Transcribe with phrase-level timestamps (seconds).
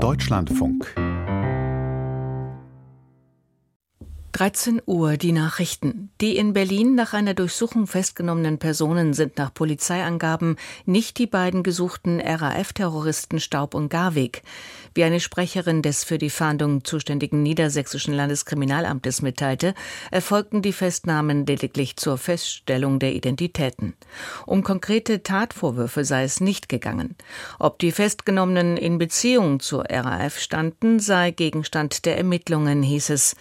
[0.00, 0.94] Deutschlandfunk
[4.32, 6.10] 13 Uhr die Nachrichten.
[6.20, 10.56] Die in Berlin nach einer Durchsuchung festgenommenen Personen sind nach Polizeiangaben
[10.86, 14.42] nicht die beiden gesuchten RAF-Terroristen Staub und Garweg.
[14.94, 19.74] Wie eine Sprecherin des für die Fahndung zuständigen niedersächsischen Landeskriminalamtes mitteilte,
[20.12, 23.94] erfolgten die Festnahmen lediglich zur Feststellung der Identitäten.
[24.46, 27.16] Um konkrete Tatvorwürfe sei es nicht gegangen.
[27.58, 33.36] Ob die Festgenommenen in Beziehung zur RAF standen, sei Gegenstand der Ermittlungen, hieß es.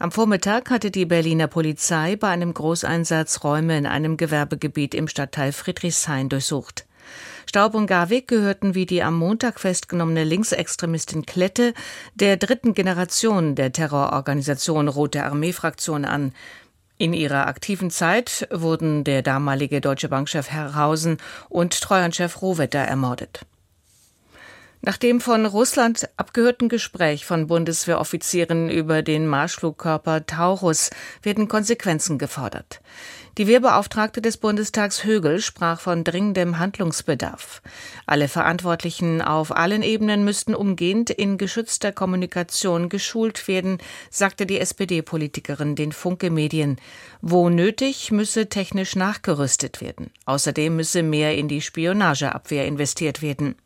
[0.00, 5.52] Am Vormittag hatte die Berliner Polizei bei einem Großeinsatz Räume in einem Gewerbegebiet im Stadtteil
[5.52, 6.86] Friedrichshain durchsucht.
[7.46, 11.74] Staub und Garwig gehörten wie die am Montag festgenommene Linksextremistin Klette
[12.14, 16.32] der dritten Generation der Terrororganisation Rote Armee Fraktion an.
[16.96, 21.18] In ihrer aktiven Zeit wurden der damalige Deutsche Bankchef Herrhausen
[21.50, 23.44] und Treuhandchef Rohwetter ermordet.
[24.82, 30.88] Nach dem von Russland abgehörten Gespräch von Bundeswehroffizieren über den Marschflugkörper Taurus
[31.22, 32.80] werden Konsequenzen gefordert.
[33.36, 37.60] Die Wehrbeauftragte des Bundestags Högel sprach von dringendem Handlungsbedarf.
[38.06, 43.78] Alle Verantwortlichen auf allen Ebenen müssten umgehend in geschützter Kommunikation geschult werden,
[44.10, 46.76] sagte die SPD-Politikerin den Funke Medien.
[47.20, 50.10] Wo nötig, müsse technisch nachgerüstet werden.
[50.24, 53.56] Außerdem müsse mehr in die Spionageabwehr investiert werden.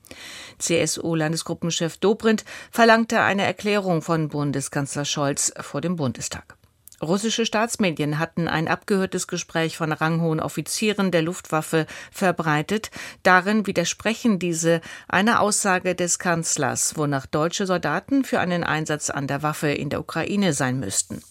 [0.59, 6.57] CSU-Landesgruppenchef Dobrindt verlangte eine Erklärung von Bundeskanzler Scholz vor dem Bundestag.
[7.03, 12.91] Russische Staatsmedien hatten ein abgehörtes Gespräch von ranghohen Offizieren der Luftwaffe verbreitet.
[13.23, 19.43] Darin widersprechen diese einer Aussage des Kanzlers, wonach deutsche Soldaten für einen Einsatz an der
[19.43, 21.23] Waffe in der Ukraine sein müssten.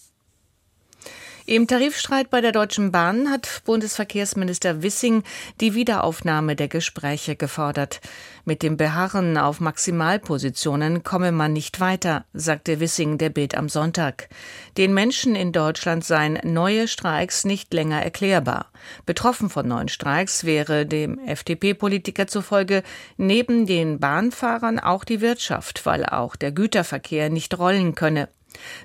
[1.46, 5.24] Im Tarifstreit bei der Deutschen Bahn hat Bundesverkehrsminister Wissing
[5.60, 8.00] die Wiederaufnahme der Gespräche gefordert.
[8.46, 14.30] Mit dem Beharren auf Maximalpositionen komme man nicht weiter, sagte Wissing der Bild am Sonntag.
[14.78, 18.70] Den Menschen in Deutschland seien neue Streiks nicht länger erklärbar.
[19.04, 22.82] Betroffen von neuen Streiks wäre dem FDP-Politiker zufolge
[23.18, 28.30] neben den Bahnfahrern auch die Wirtschaft, weil auch der Güterverkehr nicht rollen könne.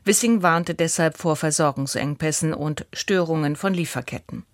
[0.06, 4.46] Wissing warnte deshalb vor Versorgungsengpässen und Störungen von Lieferketten.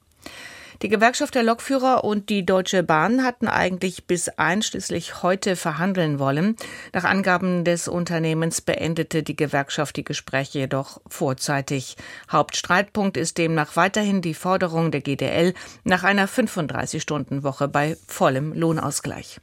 [0.82, 6.58] Die Gewerkschaft der Lokführer und die Deutsche Bahn hatten eigentlich bis einschließlich heute verhandeln wollen.
[6.94, 11.96] Nach Angaben des Unternehmens beendete die Gewerkschaft die Gespräche jedoch vorzeitig.
[12.30, 15.54] Hauptstreitpunkt ist demnach weiterhin die Forderung der GDL
[15.86, 19.40] nach einer 35-Stunden-Woche bei vollem Lohnausgleich.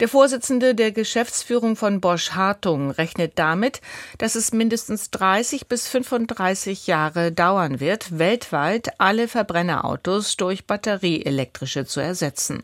[0.00, 3.82] Der Vorsitzende der Geschäftsführung von Bosch Hartung rechnet damit,
[4.16, 12.00] dass es mindestens 30 bis 35 Jahre dauern wird, weltweit alle Verbrennerautos durch batterieelektrische zu
[12.00, 12.62] ersetzen.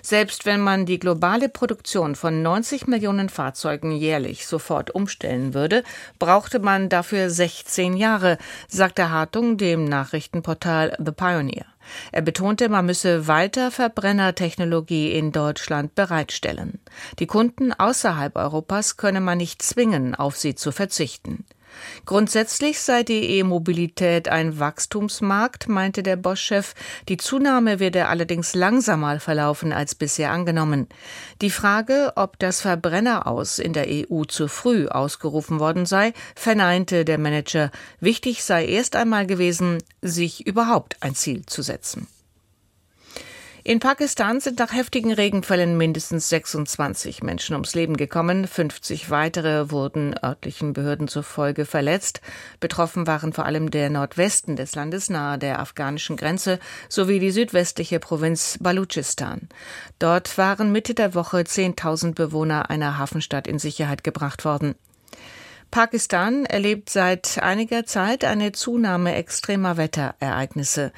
[0.00, 5.82] Selbst wenn man die globale Produktion von 90 Millionen Fahrzeugen jährlich sofort umstellen würde,
[6.18, 11.71] brauchte man dafür 16 Jahre, sagte Hartung dem Nachrichtenportal The Pioneer.
[12.12, 16.80] Er betonte, man müsse weiter Verbrennertechnologie in Deutschland bereitstellen.
[17.18, 21.44] Die Kunden außerhalb Europas könne man nicht zwingen, auf sie zu verzichten.
[22.04, 26.74] Grundsätzlich sei die E-Mobilität ein Wachstumsmarkt, meinte der Bosch-Chef.
[27.08, 30.88] Die Zunahme werde allerdings langsamer verlaufen als bisher angenommen.
[31.40, 37.18] Die Frage, ob das Verbrenneraus in der EU zu früh ausgerufen worden sei, verneinte der
[37.18, 37.70] Manager.
[38.00, 42.06] Wichtig sei erst einmal gewesen, sich überhaupt ein Ziel zu setzen.
[43.64, 48.48] In Pakistan sind nach heftigen Regenfällen mindestens 26 Menschen ums Leben gekommen.
[48.48, 52.20] 50 weitere wurden örtlichen Behörden zufolge verletzt.
[52.58, 56.58] Betroffen waren vor allem der Nordwesten des Landes nahe der afghanischen Grenze
[56.88, 59.48] sowie die südwestliche Provinz Baluchistan.
[60.00, 64.74] Dort waren Mitte der Woche 10.000 Bewohner einer Hafenstadt in Sicherheit gebracht worden.
[65.72, 70.92] Pakistan erlebt seit einiger Zeit eine Zunahme extremer Wetterereignisse.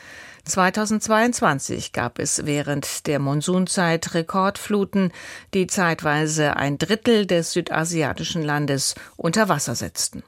[0.47, 5.13] 2022 gab es während der Monsunzeit Rekordfluten,
[5.55, 10.25] die zeitweise ein Drittel des südasiatischen Landes unter Wasser setzten.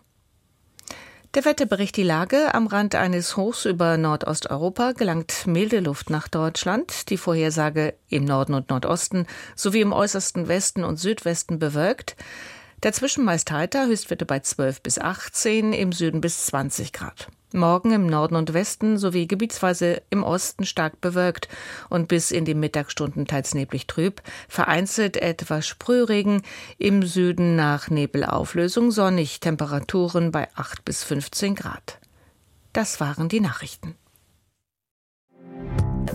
[1.34, 2.54] Der Wetterbericht die Lage.
[2.54, 7.10] Am Rand eines Hochs über Nordosteuropa gelangt milde Luft nach Deutschland.
[7.10, 9.26] Die Vorhersage im Norden und Nordosten
[9.56, 12.14] sowie im äußersten Westen und Südwesten bewölkt.
[12.82, 17.28] Dazwischen meist heiter, Höchstwerte bei 12 bis 18, im Süden bis 20 Grad.
[17.54, 21.48] Morgen im Norden und Westen sowie gebietsweise im Osten stark bewölkt
[21.88, 26.42] und bis in die Mittagsstunden teils neblig trüb, vereinzelt etwas Sprühregen,
[26.76, 31.98] im Süden nach Nebelauflösung sonnig, Temperaturen bei 8 bis 15 Grad.
[32.74, 33.94] Das waren die Nachrichten.